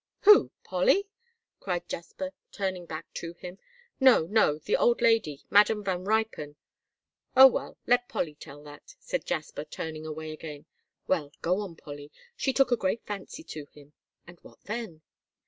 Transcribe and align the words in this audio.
"Who, 0.21 0.49
Polly?" 0.63 1.07
cried 1.59 1.87
Jasper, 1.87 2.33
turning 2.51 2.87
back 2.87 3.13
to 3.13 3.33
him. 3.33 3.59
"No, 3.99 4.25
no, 4.25 4.57
the 4.57 4.75
old 4.75 4.99
lady, 4.99 5.43
Madam 5.51 5.83
Van 5.83 6.05
Ruypen." 6.05 6.55
"Oh, 7.37 7.45
well, 7.45 7.77
let 7.85 8.09
Polly 8.09 8.33
tell 8.33 8.63
that," 8.63 8.95
said 8.97 9.27
Jasper, 9.27 9.63
turning 9.63 10.07
away 10.07 10.31
again. 10.31 10.65
"Well, 11.05 11.31
go 11.43 11.59
on, 11.59 11.75
Polly, 11.75 12.11
she 12.35 12.51
took 12.51 12.71
a 12.71 12.75
great 12.77 13.05
fancy 13.05 13.43
to 13.43 13.67
him 13.73 13.93
and 14.25 14.39
what 14.39 14.63
then?" 14.63 15.03